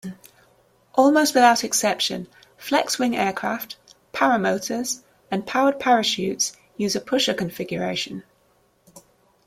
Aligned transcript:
Almost 0.95 1.35
without 1.35 1.63
exception 1.63 2.25
flexwing 2.57 3.15
aircraft, 3.15 3.77
paramotors 4.13 5.03
and 5.29 5.45
powered 5.45 5.79
parachutes 5.79 6.57
use 6.75 6.95
a 6.95 7.01
pusher 7.01 7.35
configuration. 7.35 8.23